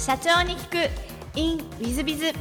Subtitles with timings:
[0.00, 2.28] 社長に聞く in ウィズビズ。
[2.28, 2.32] ウ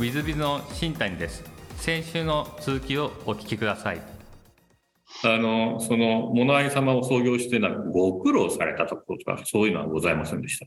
[0.00, 1.44] ィズビズの新谷です。
[1.76, 4.02] 先週の続きをお聞きください。
[5.24, 10.66] あのその物合様を創業してなんかご苦労されたところとかそういうのはございませんでした？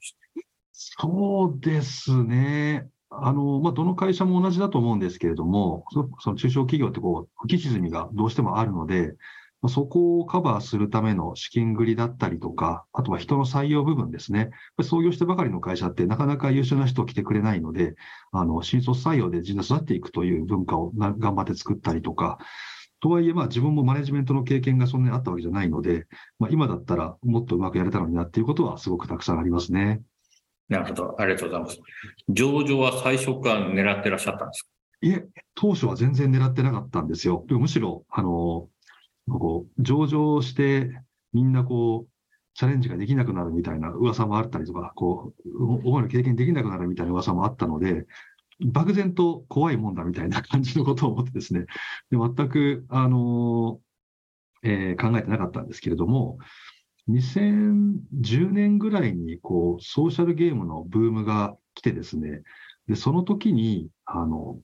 [0.71, 2.87] そうですね。
[3.09, 9.15] あの、まあ、どの会社も同じだと思うんですけれども、そその中小企業ってこう、浮き沈みがどうしてもあるので、まあ
[9.67, 14.51] そこをカバーするための資金繰りだったりとか、あとは人の採用部分ですね。
[14.81, 17.95] 創業してばかりの会社ってなかなか優秀な人を来てくれないので、
[18.31, 22.37] あの、新卒採用で人材育っていくという文化をな頑張って作ったりとか、
[23.01, 26.07] とはいえ、まあ自分もマネジメントの経験がそんなにあったわけじゃないので、
[26.37, 30.01] まあ今だったらもっとうまくやれたのになっていうことはすごくたくさんありますね。
[30.69, 31.79] なるほど、ありがとうございます。
[32.29, 34.69] 上場は最初から狙ってらっしゃったんですか？
[35.01, 37.45] いえ、当初は全然狙ってなかったんですよ。
[37.47, 38.67] むしろ、あの、
[39.37, 40.89] こう、上場して、
[41.33, 42.09] みんなこう、
[42.55, 48.05] チャレンジができなくなるみたいな噂もあったりとか、こう、思いの経験できなくなるみたいな噂もあったので、
[48.59, 51.65] 漠然と怖いもんだみたいな感じのことを思ってですね、
[52.09, 53.79] で全く、あの、
[54.63, 56.39] えー考えてなかったんですけれども、
[57.07, 62.43] 2010年ぐらいに、こう、ソーシャルゲームのブームが来てですね、
[62.87, 64.59] で、その時に、あの、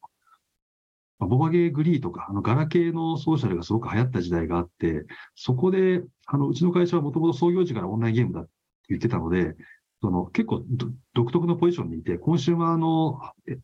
[1.19, 8.51] ボバゲーグリーとか、あの、ガラケーのソーシャルがすごく流行った時代があって、そこで、あの、うちの会社はもともと創業時からオンラインゲームだって
[8.89, 9.55] 言ってたので、
[10.01, 10.63] その結構
[11.13, 13.19] 独特のポジションにいて、コンシューマーの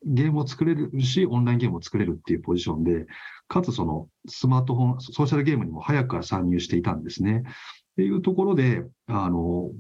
[0.05, 3.05] ゲームを作れるし、オンラインゲームを作れるっていうポジションで、
[3.47, 7.43] かつそのスマートフォン、ソーシャルゲームにも早くから参入していたんですね。
[7.45, 9.71] っていうところで、あの、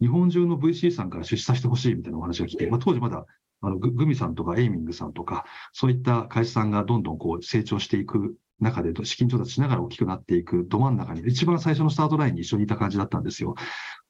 [0.00, 3.26] 日本中の VC さんから出資させてほしいみたいなお話が来て、まあ、当時まだ、
[3.60, 13.54] あの、 gumi さんとかエイミングさんとか、そういった会社さんがどんどんこう成長していく中で、資金調達しながら大きくなっていくど真ん中に、一番最初のスタートラインに一緒にいた感じだったんですよ。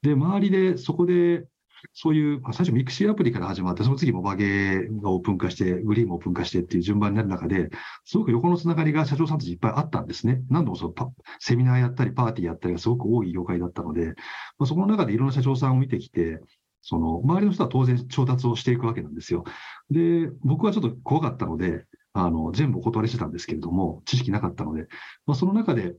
[0.02, 1.46] で、周りでそこで、
[1.92, 7.70] そういう、まあ最初ミクシーアプリから始まって、その次モバゲーがオープン化して、 GREE もオープン化してっていう順番になる中で、
[8.04, 10.42] すごく横のつながりが社長さんたちいっぱいあったんですね。
[10.50, 14.14] 何度もそのパセミナーやったり、パーティーやったりがすごく多い業界だったので、
[14.58, 16.40] まあ、そこの中でいろんな社長さんを見てきて、
[16.82, 19.44] その周りの人は当然調達をしていくわけなんですよ。
[19.90, 24.88] で、僕はちょっと怖かったので、あの、全部お断りしてたんですけれども、知識なかったので、
[25.26, 25.94] まあ、その中で、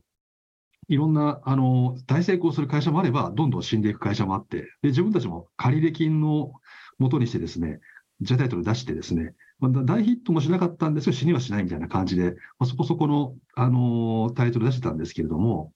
[0.88, 6.52] いろんな、あの、大成功する会社もあれば、どんどん死んでいく会社もあって、で、自分たちも借入金の
[6.98, 7.80] 元にしてですね、
[8.20, 15.72] ジャタイトル出してですね、まあ、大ヒットもしなかったんですけど、死にはしないみたいな感じで、まあ、そこそこの、あのタイトル出してたんですけれども、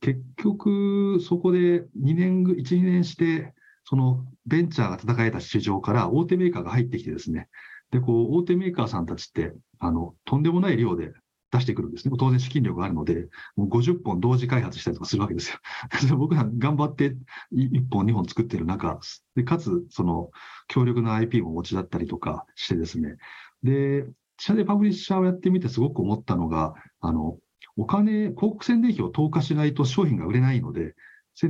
[0.00, 3.54] 結局、そこで2年、1、2年して、
[3.88, 7.48] そのベンチャーが戦えた市場から大手メーカーが入ってきてですね、
[7.90, 11.12] で、こう、大手メーカーさんたちって、あの、とんでもない量で
[11.50, 12.14] 出してくるんですね。
[12.18, 15.58] 当然資金力があるので、もう50本同時開発したりとかするわけですよ。
[16.18, 17.16] 僕ら頑張って
[17.50, 19.00] 1本、2本作ってる中、
[19.34, 20.30] で、かつ、その、
[20.66, 23.16] 強力な IP もお持ちだったりとかしてですね。
[23.62, 27.38] で、自社でパブリッシャーをやってみてすごく思ったのが、あの、
[27.78, 30.94] お金、広告宣伝費を投下しないと商品が売れないので、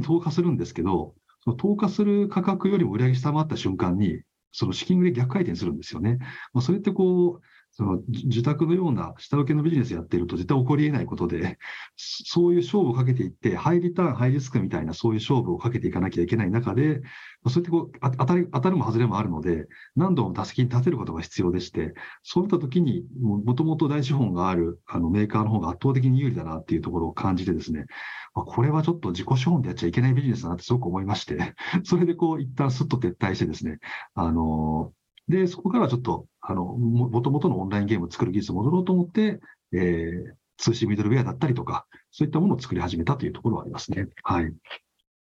[0.05, 1.15] 投下するんですけど、
[1.55, 4.23] 投下する価格よりも売り上げ下回った瞬間に、
[4.53, 6.19] その資金繰り逆回転するんですよね。
[6.53, 11.59] まあ、それってこう、その受託のような下請けのビジネスやってると絶対起こり得ないことで、
[11.97, 17.03] そういう勝負をかけていって、ハイリターン、ハイリスクみたいなそういう勝負をかけていかなきゃいけない中で、
[17.47, 27.87] そうやってこう当たり当たるも外れもあるので、何度も打席に立てることが必要でして、そういった時に、もともと大資本があるあのメーカーの方が圧倒的に有利だなっていうところを感じてですね、
[28.35, 31.55] まあこれはちょっと自己資本でやっちゃいけないビジネスだなってすごく思いまして、
[31.85, 33.79] それでこう一旦スッと撤退してですね、
[34.15, 34.93] あの
[35.29, 39.41] で、そこからはちょっと、あの、ももともとのオンラインゲームを作る技術を戻ろうと思って、
[39.73, 44.09] えー、通信ミドルウェアだったりとか、そういったものを作り始めたというところはありますね。
[44.23, 44.53] はい。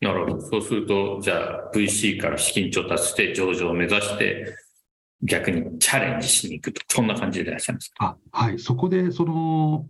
[0.00, 0.40] なるほど。
[0.40, 4.56] そうすると、じゃあ VC から資金調達して上場を目指して、
[5.22, 8.18] 逆にチャレンジしに行くと、そんな感じでいらっしゃいますか？
[8.32, 8.58] あ、はい。
[8.58, 9.86] そこで、その、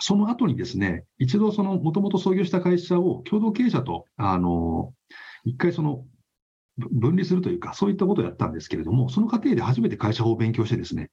[0.00, 4.92] その後にですね、一度その、もともと創業した会社を共同経営者と、あの、
[5.44, 6.08] 一回その、ぶ
[6.78, 11.10] 分離するというか、そういったことをやったんですけれども、その過程で初めて会社法を勉強してですね、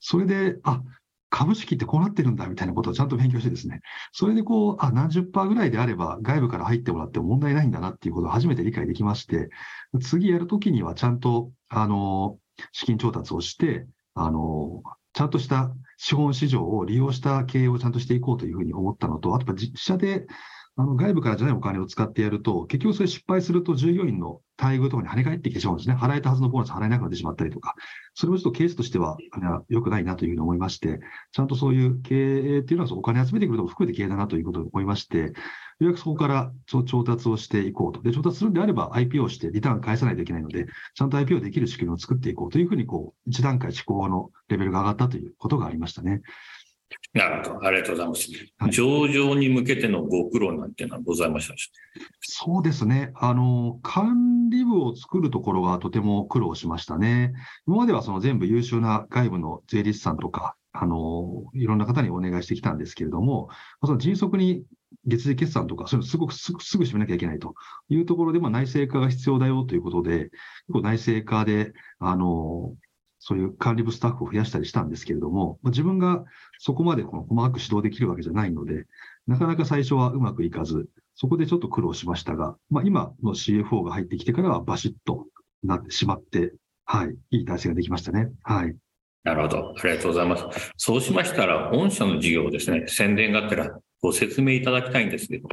[0.00, 0.82] それで、あ、
[1.30, 3.80] 株式ってこうなってるんだみたいなことをちゃんと勉強してですね、
[4.12, 9.48] それでこう、あ、何十パーぐらいであれば外部から入ってもらっても問題ないんだなっていうことを初めて理解できまして、
[10.00, 12.38] 次やるときにはちゃんと、あの、
[12.72, 14.82] 資金調達をして、あの、
[15.12, 20.26] ちゃんとした資本市場を利用した経営をちゃんとしていこうというふうに思ったのと、あとやっぱ自社で、
[20.84, 25.96] 外部からじゃないお金を使ってやると、結局それ失敗すると従業員の待遇とかに跳ね返ってきてしまうんですね。
[25.96, 27.74] 払えたはずのボーナス払えなくなってしまったりとか、
[28.14, 29.16] それもちょっとケースとしては
[29.68, 31.00] 良くないなというふうに思いまして、
[31.32, 32.14] ちゃんとそういう経
[32.56, 35.32] 営っていうのはお金集めてくると含めて経営だなということを思いまして、よ
[35.80, 38.02] うやくそこから調達をしていこうと。
[38.02, 46.20] で、調達するんであれば IPO してリターン返さないといけないので、ちゃんと IPO できる仕組みを作っていこうというふうに、こう、一段階思考のレベルが上がったということがありましたね。
[47.12, 47.66] なるほど。
[47.66, 48.28] ありがとうございます。
[48.58, 51.54] はい、上場に向けてのご苦労なんていうのはございました
[52.20, 53.12] そうですね。
[53.16, 57.32] あの、管理部を作るところがとても苦労しましたね。
[57.66, 63.48] 今まではその全部優秀な外部の税理士さんとか、あの、いろんな方にお願いしてきたんですけれども、
[63.84, 64.62] その迅速に
[65.06, 67.54] 月次決算とか、そういうのすごくすぐすぐ締めなきゃいけないと
[67.88, 70.32] いうところで、まあ、内製化が必要だよということで、結
[70.72, 72.74] 構内製化で、あの、
[73.20, 76.24] そういう管理部スタッフを増やしたりしたんですけれども、ま、自分が
[76.58, 78.86] そこまでこの細かく指導できるわけじゃないので、
[79.26, 85.26] なかなか最初はうまくいかず、そこでちょっと苦労しましたが、まあ、今の CFO が入ってきてからはバシッと
[85.62, 86.54] なってしまって、
[86.86, 88.30] はい、いい体制ができましたね。
[88.42, 88.74] はい。
[89.22, 89.74] なるほど。
[89.78, 90.72] ありがとうございます。
[90.78, 95.48] そうしましたら、御社の事業をですね、宣伝があったらご説明いただきたいんですけど。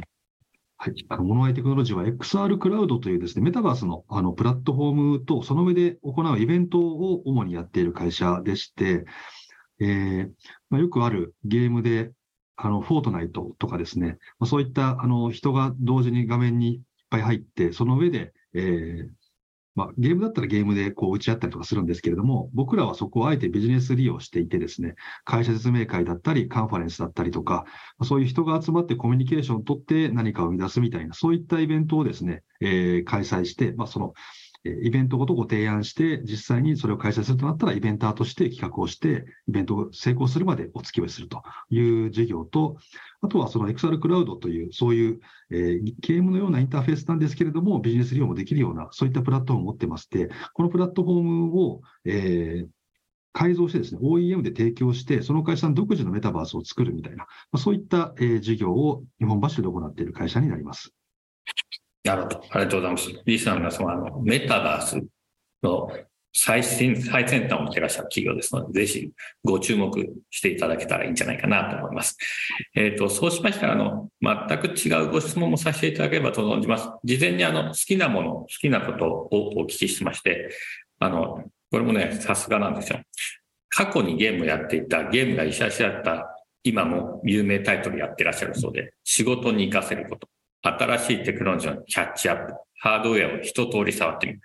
[0.80, 1.06] はい。
[1.08, 9.04] あの、モノアイテクノロジーは XR クラウドというですね、メタバースのあのプラットフォームと、その上で行うイベントを主にやっている会社でして、
[9.80, 10.30] えー
[10.70, 12.12] まあ、よくあるゲームで、
[12.56, 19.10] あの、フォートナイトとかですね、まあ、そういったあの人が同時に画面にいっぱい入って、その上で、えー、
[19.78, 27.64] まあ、ゲームだったらゲームでこう打ち合ったりとかするんですけれども、僕らはそこをあえてビジネス利用していてですね、会社説明会だったり、カンファレンスだったりとか、
[28.02, 34.14] そういう人が集まってコミュニケーションを取って何かを生み出すみたいな、そういったイベントをですね、えー、開催して、まあ、その、
[34.64, 42.76] イベントごとご提案して、実際にそれを開催するとなったら、イベンターとして企画をして、イベントを成功するまでお付き合いするという事業と、
[43.20, 45.20] あとはその XR クラウドという、そういう、
[45.50, 52.68] えー、ゲームのようなインターフェースなんですけれども、ビジネス利用もできるような、そういったプラットフォームを持ってまして、このプラットフォームを、えー、
[53.32, 60.92] 改造してですね、OEM で提供して、その会社の独自のメタバースを作るみたいな、ま、そういった、えー、事業を日本橋で行っている会社になります。
[62.04, 62.44] なるほど。
[62.50, 63.22] ありがとうございます。
[63.24, 65.00] リーさんがそのあのメタバース
[65.62, 65.90] の
[66.32, 69.10] 最新、最先端をしてらっしゃる企業ですので、ぜひ
[69.44, 69.90] ご注目
[70.30, 72.16] していただけたらいいんじゃないかなと思います。
[72.76, 76.88] えっ、ー、と、そうしましたら、あの、全く違うご質問もさせていただければと存じます。
[77.02, 80.50] 事前にあの、好きなもの、好きなことをお聞きしまして、
[81.00, 83.00] あの、これもね、さすがなんですよ。
[83.68, 90.28] 過去にゲームをやっていた、ゲームが医者しだった、今も有名タイトルやってらっしゃるそうで、仕事に活かせること、
[90.62, 94.40] 新しいテクノロジーのキャッチアップ、ハードウェアを一通り触ってみる。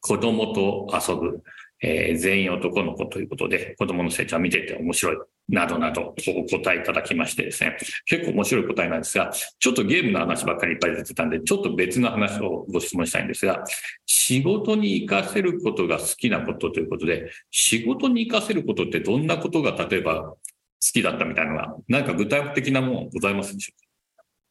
[0.00, 1.42] 子供と遊ぶ、
[1.82, 5.16] えー、全員男の子ということで、子供の成長を見てて面白い、
[5.48, 7.76] などなどお答えいただきましてですね、
[8.06, 13.64] 結構面白い答えなんですが、ちょっとゲームの話ばっかりいっぱい出てたんで、ちょっと別の話をご質問したいんですが、
[14.06, 20.36] 仕事に活かせることが好きなことということで、仕事に活かせることってどんなことが例えば好
[20.80, 23.85] きだったみたいなのが、何か具体的なものございますでしょうか？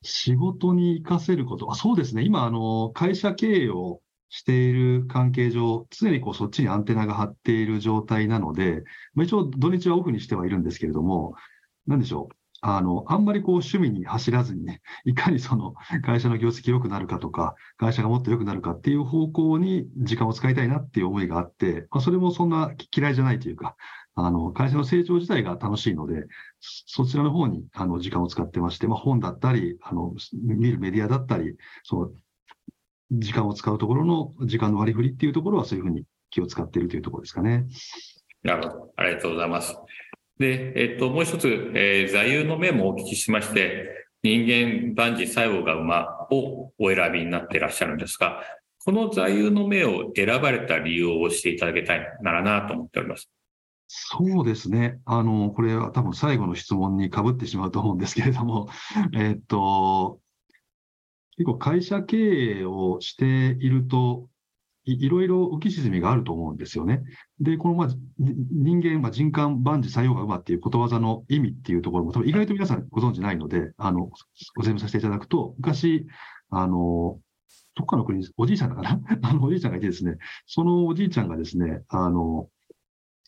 [0.05, 11.35] 仕事に活かせること、あそうですね、今、あの会社経営をしている関係上、常にこうそっちにアンテナが張っている状態なので、ま、一応土日はオフにしてはいるんですけれども、
[11.87, 12.35] なんでしょう。
[12.61, 23.75] あの、あんまりこう趣味に走らずにね、 いかにその会社の業績良くなるかとか、会社がもっと良くなるかっていう方向に時間を使いたいなっていう思いがあって、まあ、それもそんな嫌いじゃないというか、
[24.15, 26.25] あの、会社の成長自体が楽しいので、
[26.59, 32.11] そちらの方にあの時間を使ってまして、まあ、本だったり、あの、見るメディアだったり、その
[33.11, 37.65] 時間を使うところの時間の割り振りっていうところはそういうふうに気を使っているというところですかね。
[38.41, 38.93] なるほど。
[38.95, 39.77] ありがとうございます。
[40.39, 48.41] で、えっと、もう一つ、えー、座右の銘もお聞きしまして、人間万事作用が馬をお選びになっていらっしゃるんですが、
[48.83, 53.29] この座右の銘を選ばれた理由をしていただきたいならなと思っております。
[53.87, 54.99] そうですね。
[55.05, 58.67] あの、これは多分最後の質問にかぶってしまうと思うんですけれども、
[59.13, 60.19] えっと、
[61.37, 62.17] 結構会社経
[62.61, 64.27] 営をしていると、
[64.87, 67.01] いろいろ浮き沈みがあると思うんですよね。
[67.39, 67.87] で、この、まあ、
[68.19, 74.11] 人間、まあ、人間万事作用が馬っていうことわざの意味っていうところも多分意外と皆さんご存知ないので、あの、
[74.55, 76.05] ご説明させていただくと、昔、
[76.51, 77.19] あの、
[77.75, 79.01] どっかの国、おじいちゃんだかな？
[79.23, 82.47] あの、おじいちゃんがいてですね、そのおじいちゃんがですね、あの、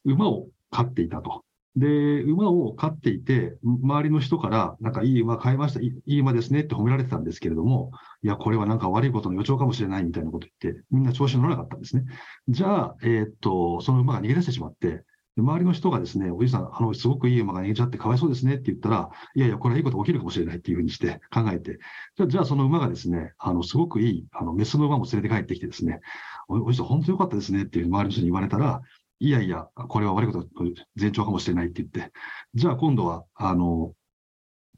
[0.07, 1.43] 馬を飼っていたと。
[1.75, 7.91] で、馬を飼っていて、周りの人から、なんかいい馬買いました、いい馬ですねって褒められてたんですけれども、
[8.23, 12.05] いや、これはなんか悪いことの予兆かもしれないみたいなこと言って、みんな調子乗らなかったんですね。
[12.47, 15.03] じゃあ、えー、っと、その馬が逃げ出してしまって、
[15.37, 21.77] 周りの人がですね、おじさん、あの、すごくいい馬が逃げちゃってかわいそうですねって言ったら、いやいや、これはいいこと起きるかもしれないっていうふうにして考えて、
[22.15, 25.99] じゃあ、じゃあその馬がですね、あの、すごくいい、あの、メスの馬も連れて帰ってきてですね、
[26.47, 28.81] おおじさん、本当よかったですねっていう周りの人に言われたら、
[29.19, 30.47] いやいや、これは悪いこと、
[30.95, 32.13] 前兆かもしれないって言って、
[32.53, 33.93] じゃあ今度は、あの、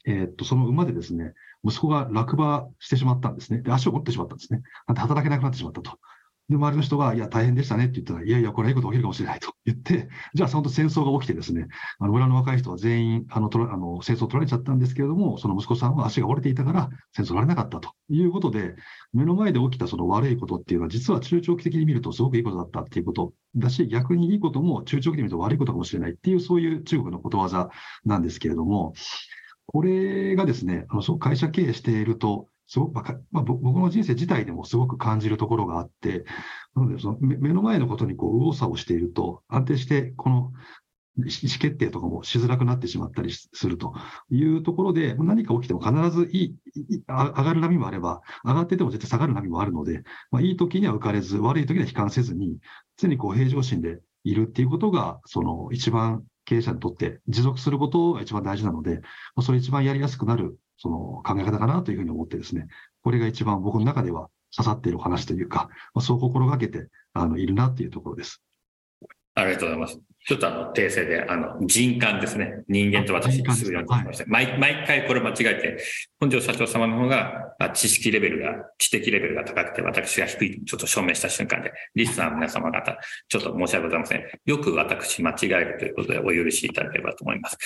[0.05, 3.61] えー、っと、その馬でですね、息子が落馬してしまったんですね。
[3.61, 4.61] で、足を折ってしまったんですね。
[4.87, 5.99] 働けなくなってしまったと。
[6.49, 11.67] で、周りの人が、いや、大変でしたねって言ったら、いやいや、これはいいこと起きるかもしれないと言って、 じゃあ、その戦争が起きてですね、
[11.99, 18.75] あの村の若い人は全員、あの、あの戦争取られちゃったんですけれども、その息子さんは足が折れていたから、戦争取られなかったということで、
[19.13, 27.69] 目の前で起きたその悪いことっていうのは、実は中長期的に見るとすごくいいことだったっていうことだし、逆にいいことも中長期で見ると悪いことかもしれないっていう、そういう中国のことわざ
[28.05, 28.93] なんですけれども、
[29.67, 32.93] これがですね、あのそう会社経営していると、すごく、
[33.31, 36.23] まあ、僕の人生自体でもすごく感じるところがあって、
[36.75, 40.51] なのでその目の前のことにこう右往左往していると、安定してこの
[41.17, 43.93] 意思決定とかもしづらくなってしまったりすると
[44.29, 46.55] いうところで、何か起きても必ずいい
[47.07, 52.59] 上がる波もあれば、上がってても絶対下がる波もあるので、まあ、いい時には浮かれず、悪い時には悲観せずに、
[52.97, 59.01] 常にこう平常心でいるっていうことが、その一番経営者にとって持続することが一番大事なので、
[59.41, 62.67] それ一番やりやすくなるその考え方かなというふうに思ってですね、
[63.03, 65.69] これが一番僕の中では刺さっている話というか、
[65.99, 68.41] そう心がけてあのいるなというところです。
[69.35, 69.99] ありがとうございます。
[70.25, 72.63] ちょっとあの、訂正で、あの、人感ですね。
[72.67, 74.59] 人間と私、すぐ読んでました、はい、毎。
[74.59, 75.77] 毎回これ間違えて、
[76.19, 84.23] 本庄社長様の方が、知識レベルが、知的レベルが高くて、私が低い、ちょっと証明した瞬間で、リスナーの皆様方、ちょっと申し訳ございません。
[84.45, 87.57] よく私間違えるということでお許しいただければと思います。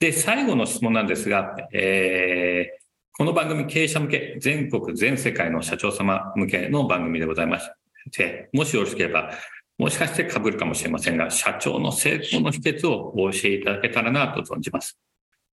[0.00, 2.84] で、最後の質問なんですが、えー、
[3.16, 7.70] この番組経営者向け、全国全世界の社長様向けの番組でございまし
[8.10, 9.30] て、もしよろしければ、
[9.78, 14.98] もしかして被るかもしれませんが、社長の成功の秘訣をお教えいただけたらなと存じます。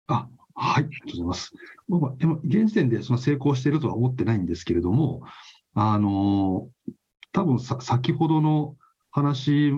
[0.08, 1.52] あ、はい、ありがとうございます。
[1.88, 5.22] 僕は、でも、現時点でその成功しているとは思ってないんですけれども、
[5.74, 6.68] あの、
[7.32, 8.76] 多分さ、先ほどの
[9.12, 9.72] 話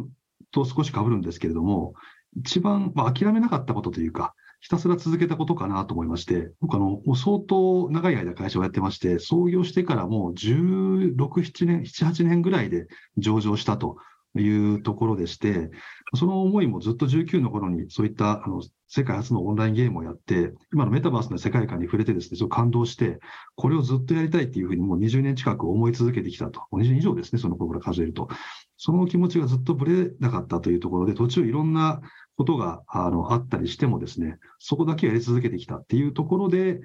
[0.51, 1.95] と少し被るんですけれども、
[2.37, 12.87] 一番、まあ、諦めなかったことというか、ひたすら続けたことかなと思いまして、僕あの、もう相当長い間会社をやってまして、創業してからもう16、7年、7、8年ぐらいで
[13.19, 13.99] 上場したと。
[14.41, 15.71] いうところでして、
[16.15, 23.19] その思いもずっと19の頃にそういったあの世界初のオンラインゲームをやって、今のメタバースの世界観に触れてですね、そう感動して、
[23.57, 26.63] これをずっとやりたいっていうふうにもう20年近く思い続けてきたと。
[26.73, 28.29] 20年以上ですね、その頃から数えると。
[28.77, 32.01] その気持ちがずっとぶれなかったというところで、途中いろんな
[32.37, 36.81] ことがあのあったりしてもですね、そこだけやり続けてきたっていうところで、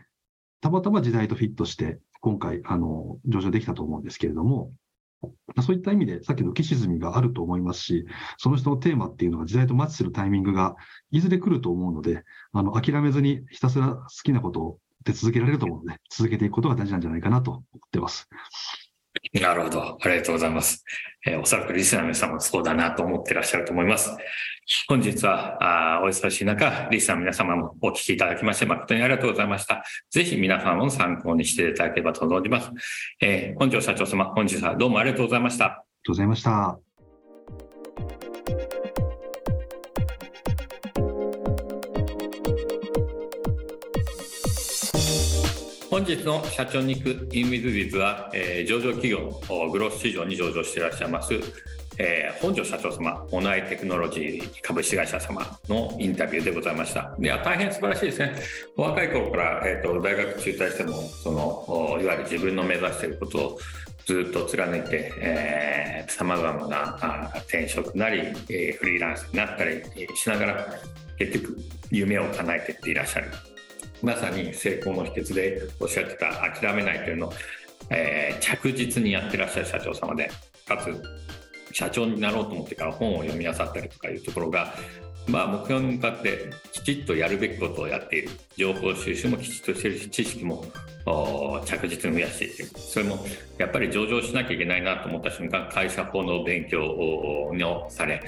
[0.61, 4.73] たまたま時代とフィットして、今回、あの、上場できたと思うんですけれども、
[5.61, 8.05] そういった意味で、さっきの浮き沈みがあると思いますし、
[8.37, 10.75] その人のテーマっていうのが時代とマッチするタイミングが
[11.11, 12.23] いずれ来ると思うので、
[12.53, 18.29] あの諦めずにひたすら好きなことを出続けられると思うので、続けていくことが大事なんじゃないかなと思ってます。
[19.33, 19.97] なるほど。
[20.01, 20.83] ありがとうございます。
[21.25, 24.15] えー、おそらくリスナーの皆さんもそうだなと思ってらっしゃると思います。
[24.87, 25.57] 本日は、
[25.97, 29.83] あお忙しい中、リスナーの皆様もお聞きいただきまして誠にありがとうございました。
[30.11, 32.69] ぜひ皆さんも参考にしていただければと思います。
[33.19, 35.65] えー、本庄社長様、本日はどうもありがとうございました。
[35.65, 36.79] ありがとうございました。
[45.89, 51.33] 本日の社長に行くインウィズビズは、えー、上場企業のグロース市場に上場していらっしゃいます、
[52.01, 57.13] えー、本庄社長様、モナイテクノロジー株式会社様のインタビューでございました。
[57.19, 58.35] いや、大変素晴らしいですね。
[58.77, 63.59] 若い頃から、えーと、大学中退しても、そのいわゆる自分の目指していることを
[64.05, 69.83] ずっと貫いて、さまざまな転職なり、えー、フリーランスになったり
[70.15, 70.67] しながら、
[71.17, 71.57] 結局、
[71.91, 73.27] 夢を叶えていっていらっしゃる。
[74.01, 77.33] まさに成功の秘訣でおっしゃってた諦めないというのを、
[77.89, 80.31] えー、着実にやってらっしゃる社長様で
[80.65, 81.03] かつ
[81.71, 84.73] 社長になろうと思ってから本を読み漁ったりとかいうところが
[85.27, 90.65] まあ、目標に向かってきちっとやるべきことをやっている情報収集もきちっとしてるし知識も
[91.65, 93.19] 着実に増やしていってるそれも
[93.57, 98.21] やっぱり上場しなきゃいけないなと思った瞬間会社法の勉強をされ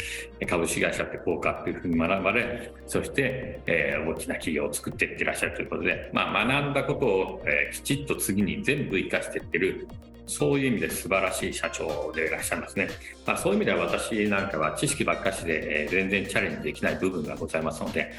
[0.48, 9.88] 株式会社ってこうかっていうふうに学ばれそして、えー、大きな企業を作っていってらっしゃるということで、まあ、学んだことを、えー、きちっと次に全部生かしていってる
[10.32, 12.88] そういう意味で素晴らしい社長でいらっしゃいますね。
[13.28, 18.12] まあ、そういう意味では私なんかは知識ばっかしで、全然チャレンジできない部分がございますので、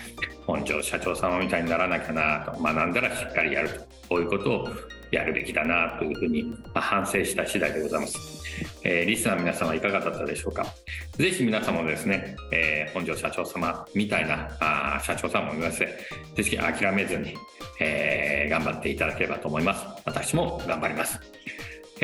[0.46, 3.74] 本庄社長様みたいにならなきゃなと、学んだらしっかりやると、
[4.10, 4.68] こういうことを
[5.10, 8.42] やるべきだなというふうに、反省した次第でございます。
[8.84, 10.66] えー、リスナーの皆様いかがだったでしょうか？
[11.16, 15.88] ぜひ皆様もですね、えー、本庄社長様みたいなあ社長さんもいますぜ
[16.36, 17.34] ひ諦めずに、
[17.80, 19.86] えー、頑張っていただければと思います。
[20.04, 21.18] 私も頑張ります。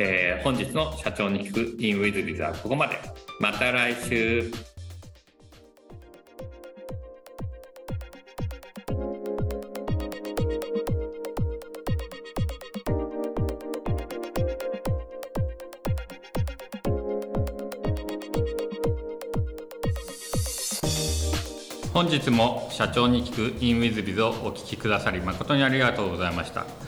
[0.01, 3.01] えー、本日の社長に聞く in with biz はここまで。
[3.41, 4.49] また来週。
[21.93, 26.88] 本日も社長に聞く in WithBiz をお聞きくださり誠にありがとうございました。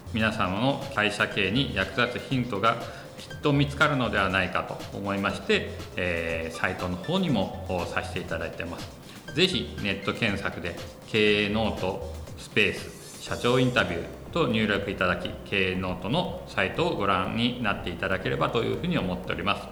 [0.13, 2.77] 皆様の会社経営に役立つヒントが
[3.17, 8.89] きっと見つかるのではないかと思いまして、えー、サイトの方にもさせていただいてます。
[9.33, 10.75] ぜひネット検索で
[11.07, 19.67] 経営ノートスペース社長インタビューと入力いただき経営ノートのサイトをご覧になっていただければというふうに思っております。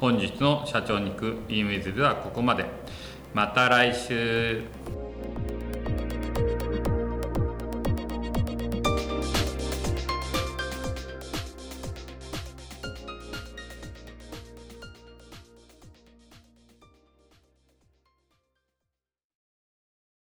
[0.00, 2.66] 本日の社長に行く e ムイズではここまで。
[3.34, 5.05] また来週。